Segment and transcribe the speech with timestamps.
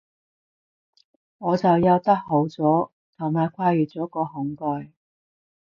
[1.37, 4.89] 我就游得好咗，同埋跨越咗個恐懼